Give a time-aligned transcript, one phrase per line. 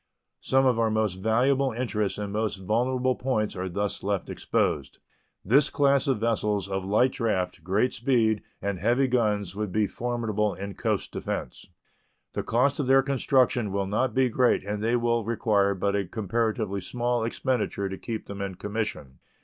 [0.39, 4.97] Some of our most valuable interests and most vulnerable points are thus left exposed.
[5.45, 10.55] This class of vessels of light draft, great speed, and heavy guns would be formidable
[10.55, 11.67] in coast defense.
[12.33, 16.05] The cost of their construction will not be great and they will require but a
[16.07, 19.19] comparatively small expenditure to keep them in commission.